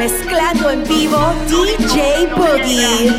[0.00, 3.12] mezclando en vivo DJ Boogie.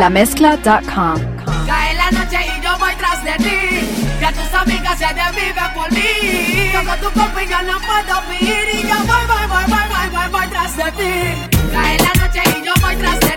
[0.00, 1.16] Lamezcla.com.
[1.66, 3.58] Cae la noche y yo voy tras de ti.
[4.20, 6.70] Que tus amigas se desviven por mí.
[6.72, 7.10] Con tu
[7.52, 8.86] yo no puedo vivir.
[8.86, 11.12] Yo voy, voy, voy, voy, voy, voy, voy tras de ti.
[11.72, 13.35] Cae la noche y yo voy tras de ti.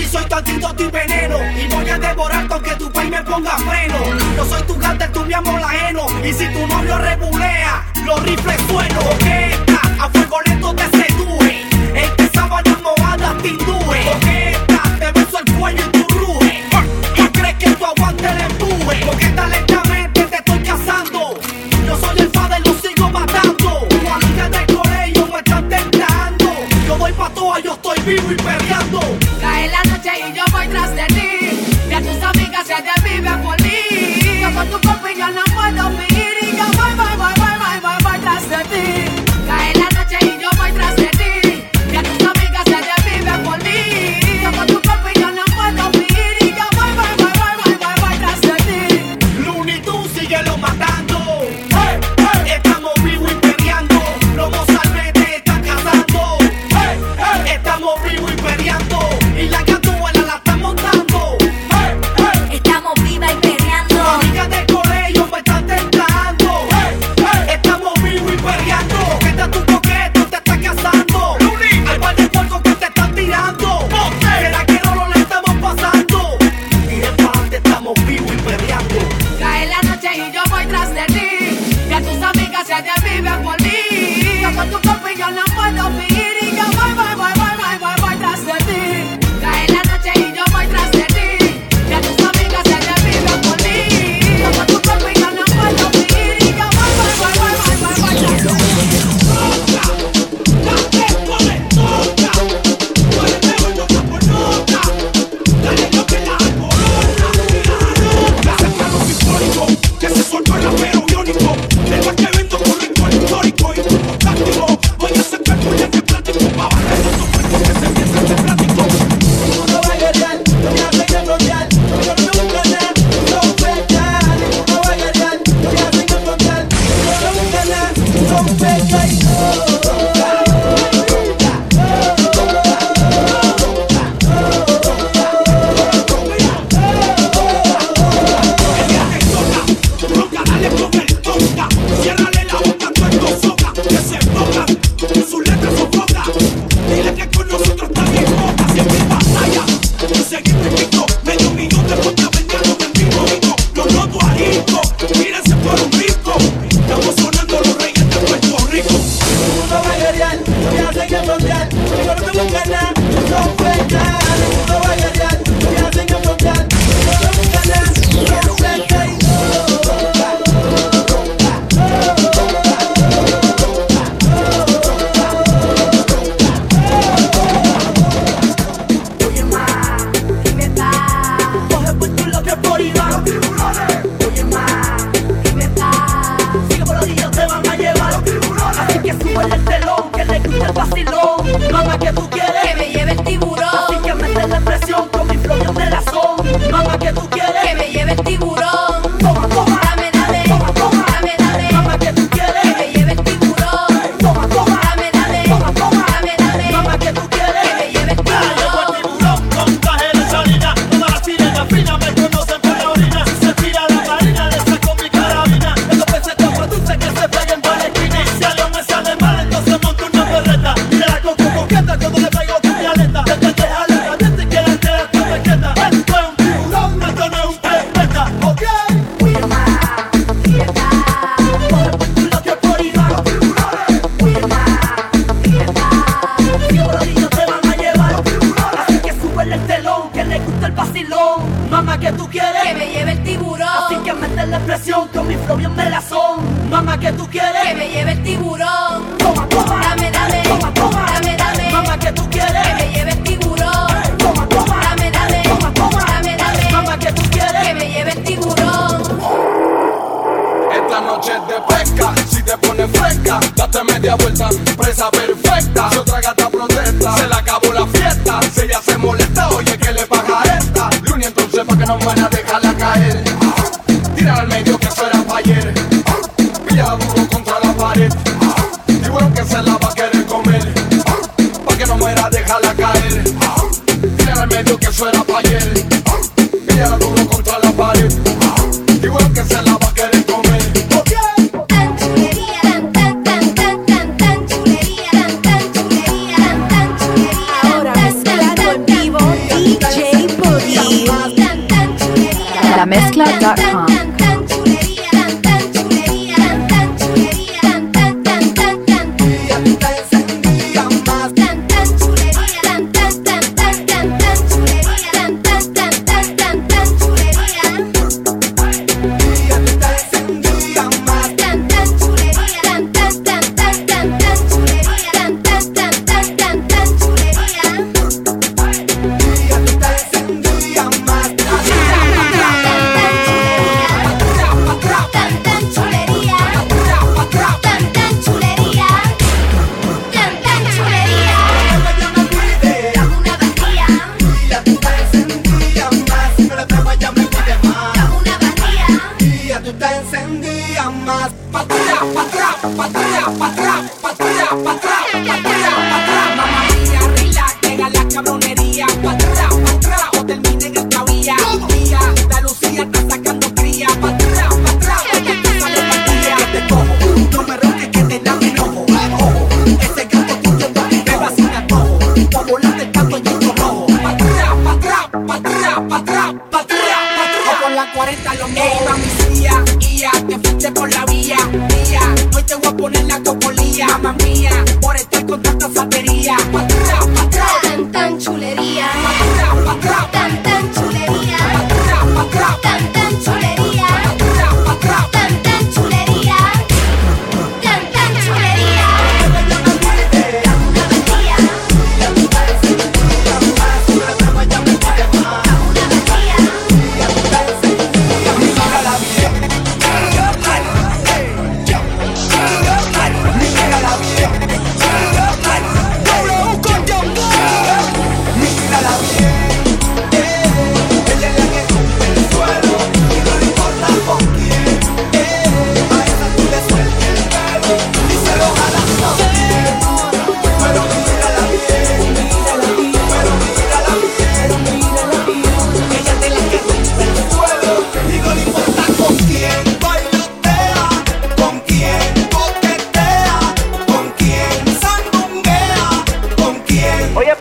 [0.00, 1.38] soy tu antídoto y veneno.
[1.56, 3.96] Y voy a devorarte aunque tu país me ponga freno.
[4.36, 6.06] Yo soy tu gante, tú mi amor ajeno.
[6.24, 9.00] Y si tu novio rebulea, los rifles suelo.
[9.20, 10.51] Esta, a fuego le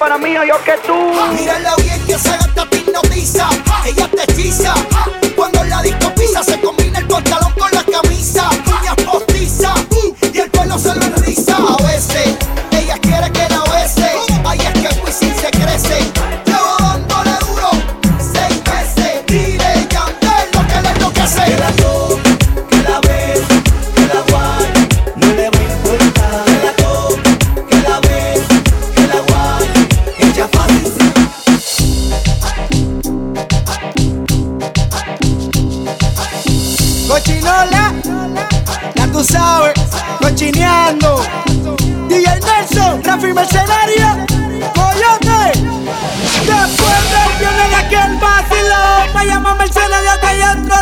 [0.02, 0.96] para mí, yo que tú.
[1.14, 3.48] Ah, Mírala bien que esa gata te hipnotiza,
[3.86, 4.74] ella te hechiza.
[5.36, 8.50] Cuando la disco pisa se combina el pantalón con la camisa.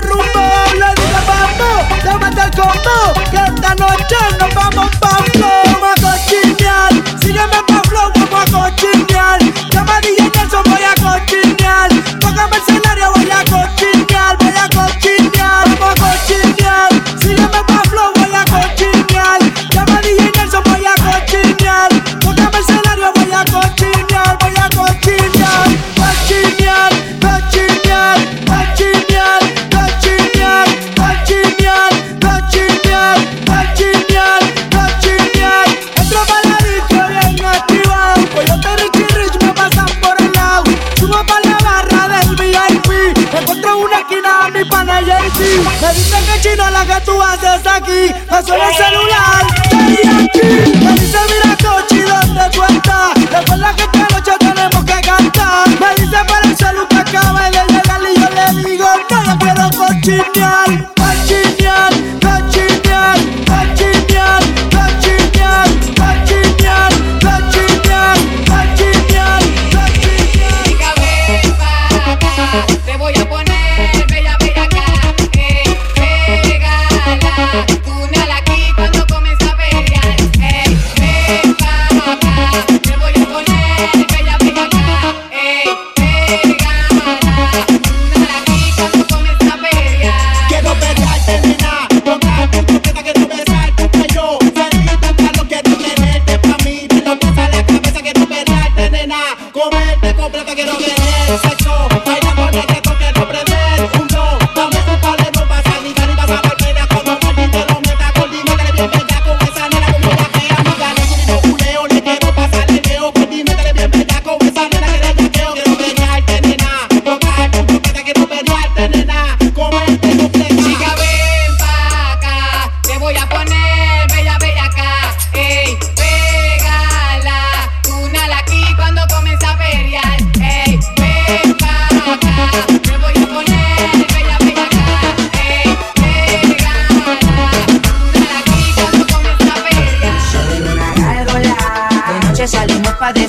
[0.01, 1.69] rumbo, habla de la mambo,
[2.03, 5.08] tómate el combo, que esta noche nos vamos pa'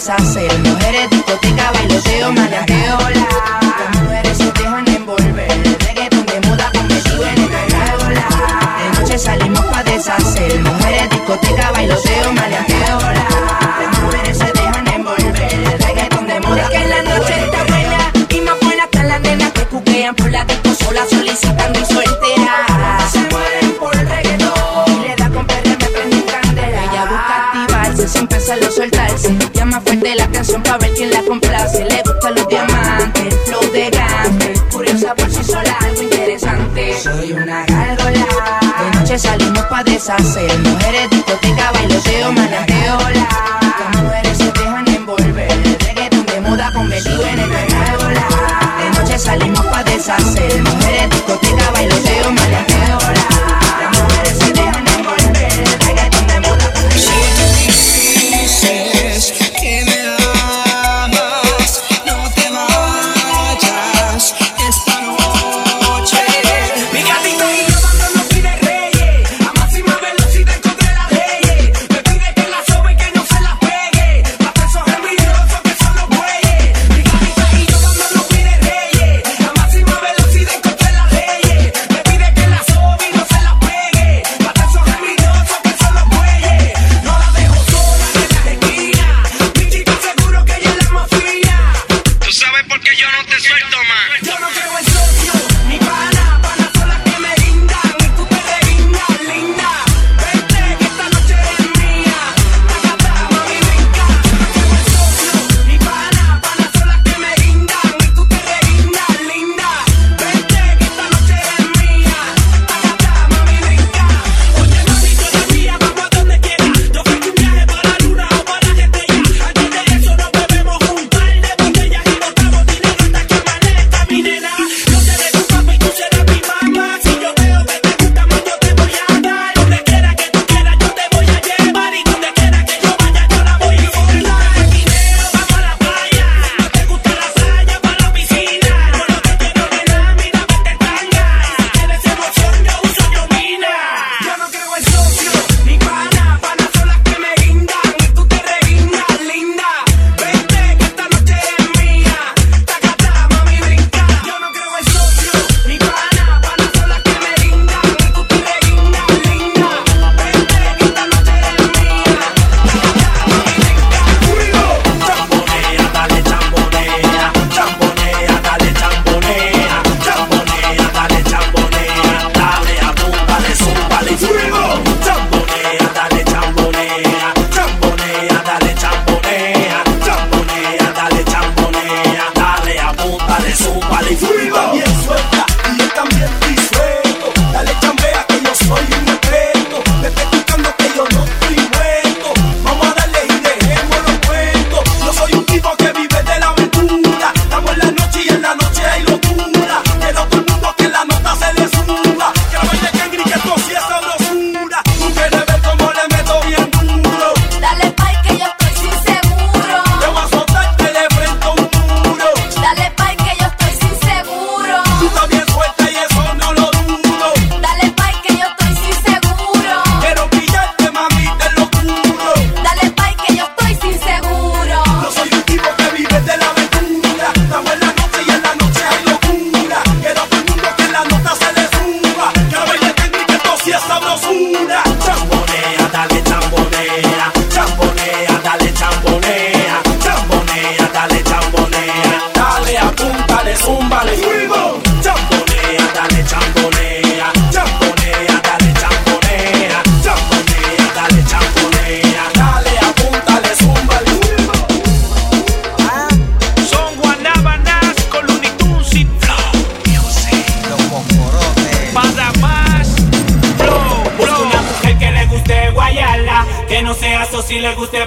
[0.00, 0.60] deshacer.
[39.11, 40.59] noche salimos pa' deshacer.
[40.61, 43.60] Mujeres, discoteca, bailoteo, manateo, hola.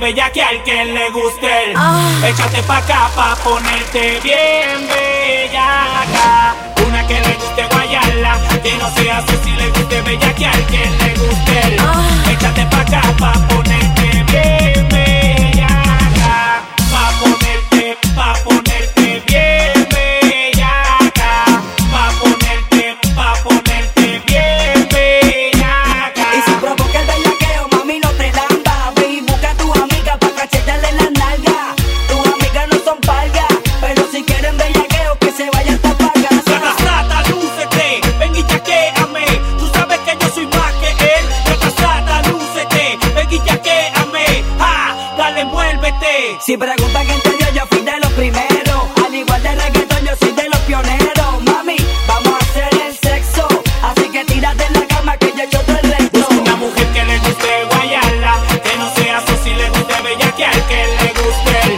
[0.04, 1.74] bella que al que le guste.
[1.76, 2.28] Ah.
[2.28, 4.33] Échate pa' acá pa' ponerte bien.
[61.34, 61.76] Guste.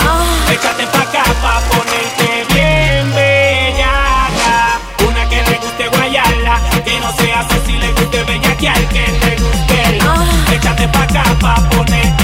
[0.54, 4.80] Échate pa' acá pa' ponerte bien bellaca.
[5.08, 10.56] Una que le guste guayala, que no sea si le guste bellaquear, que le guste.
[10.56, 12.15] Échate pa' acá pa' ponerte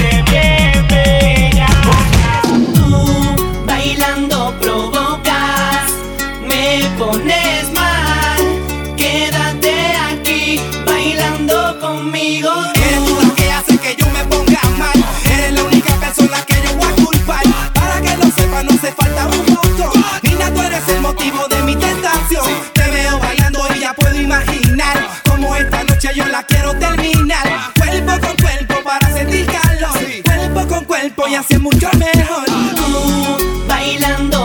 [31.02, 32.44] Cuerpo y hacer mucho mejor.
[32.76, 34.41] Tú bailando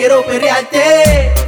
[0.00, 0.78] quiero perrearte.
[0.78, 1.39] Perrearte,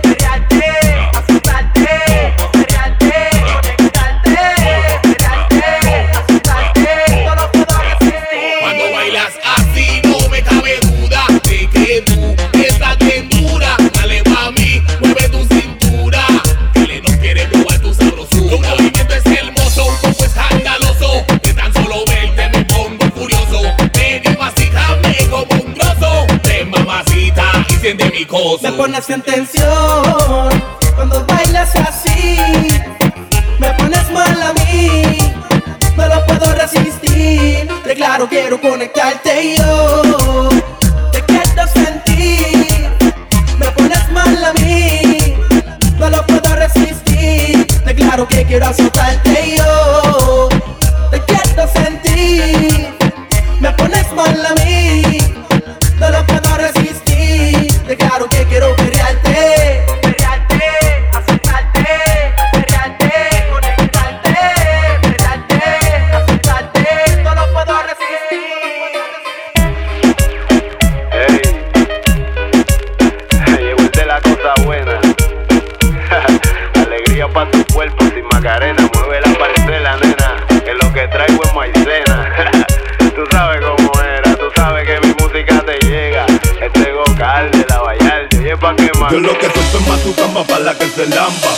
[89.10, 91.50] Yo lo que suelto es mazucamba para la que se lamba.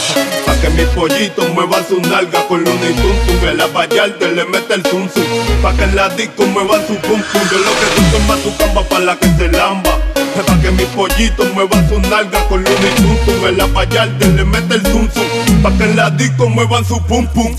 [0.46, 3.40] Pa' que mis pollitos muevan su nalga con luna y tum tum.
[3.40, 5.24] Que la Vallarta le mete el zum zum.
[5.62, 7.42] Pa' que en la disco muevan su pum pum.
[7.50, 9.98] Yo lo que suelto es mazucamba para la que se lamba.
[10.46, 13.44] Pa' que mis pollitos muevan su nalga con luna y tum tum.
[13.44, 15.62] Que la Vallarta le mete el zum zum.
[15.62, 17.54] Pa' que en la disco muevan su pum pum.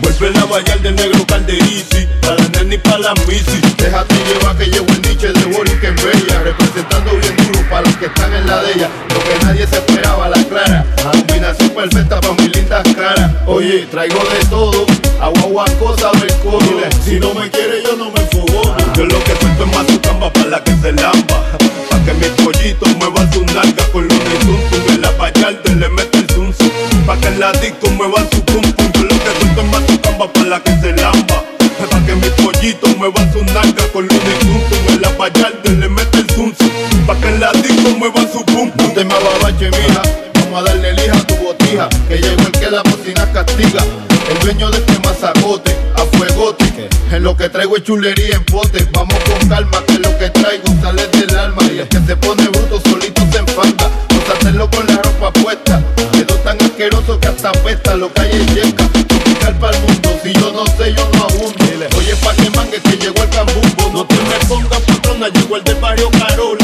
[0.00, 4.56] Vuelve la vallar de negro calderisi Pa' la nena y pa' la misi Déjate llevar
[4.56, 8.06] que llevo el niche de Boris que es bella Representando bien duro para los que
[8.06, 10.86] están en la de ella Lo que nadie se esperaba, la clara.
[11.02, 13.32] Combinación perfecta pa' mis lindas caras.
[13.46, 14.86] Oye, traigo de todo
[15.20, 16.60] Agua, agua, cosa del codo.
[17.04, 18.76] Si no me quiere yo no me fugo.
[18.94, 21.47] Yo lo que suelto es mazucamba pa' la que se lamba
[39.04, 40.02] mija.
[40.34, 43.84] Vamos a darle lija a tu botija Que llegó el que la bocina castiga.
[44.30, 46.88] El dueño de este mazacote A fuegote.
[47.12, 48.88] En lo que traigo es chulería en pote.
[48.92, 51.62] Vamos con calma que lo que traigo sale del alma.
[51.72, 55.32] Y el que se pone bruto solito se enfanta Vamos a hacerlo con la ropa
[55.32, 55.82] puesta.
[56.12, 57.94] Quedó tan asqueroso que hasta apesta.
[57.94, 60.10] Lo que hay es yeca Tropical pa'l mundo.
[60.22, 61.64] Si yo no sé yo no abundo
[61.96, 63.90] Oye pa' que mangue que llegó el cambumbo.
[63.92, 66.57] No te me pongas patrona Llegó el del barrio Carola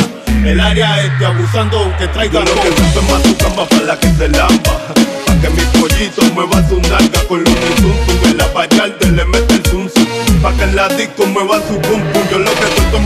[0.46, 4.28] el área este abusando aunque traiga lo que suelto es mazucamba para la que se
[4.28, 4.94] lamba
[5.26, 9.08] Pa' que mis pollitos muevan su nalga con luna y zum zum En la vallarta
[9.08, 10.06] le mete el zum zum
[10.42, 12.22] Pa' que en la disco muevan su pum pum.
[12.30, 13.02] Yo lo que suelto es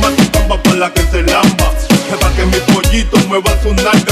[0.48, 1.70] más para la que se lamba.
[2.20, 4.07] Pa' que mis pollitos muevan su nalga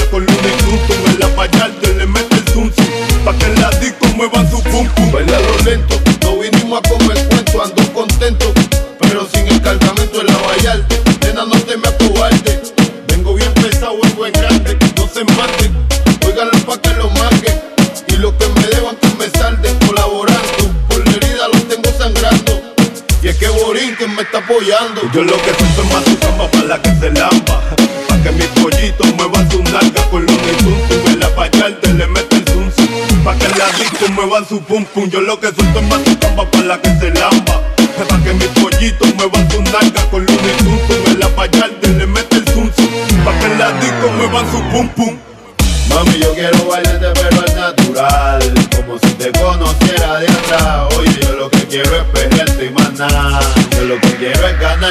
[24.48, 27.62] Yo lo que siento es más su cama para la que se lamba.
[28.08, 31.12] Pa' que mis pollitos muevan su nalga con zum zum.
[31.12, 33.24] En la payarte le mete el zum zum.
[33.24, 35.10] Pa' que la disco muevan su pum pum.
[35.10, 37.60] Yo lo que suelto es más su cama para la que se lamba.
[38.08, 40.38] Pa' que mis pollitos muevan su nalga con zum
[40.86, 41.12] zum.
[41.12, 43.24] En la payarte le mete el zum zum.
[43.24, 45.15] Pa' que la disco muevan su pum pum.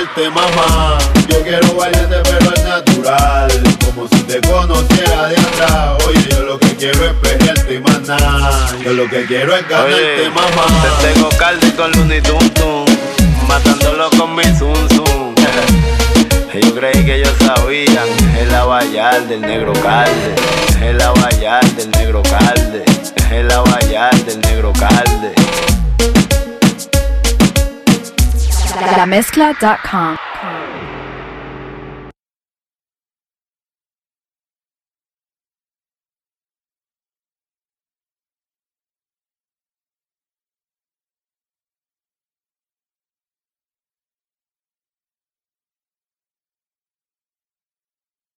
[0.05, 0.97] Ganarte, mamá.
[1.27, 3.63] Yo quiero bailarte pero al natural.
[3.85, 6.03] Como si te conociera de atrás.
[6.07, 9.67] Oye, yo lo que quiero es pelearte y más nada Yo lo que quiero es
[9.67, 10.65] ganarte, Oye, mamá.
[11.01, 12.85] Te tengo calde con Looney Tum Tum,
[13.47, 15.35] matándolo con mi zum zum.
[16.61, 18.07] Yo creí que ellos sabían,
[18.39, 20.35] es la bayal del negro calde,
[20.81, 22.85] es la bayal del negro calde,
[23.29, 25.33] es la bayal del negro calde.
[28.81, 30.17] lamezcla.com.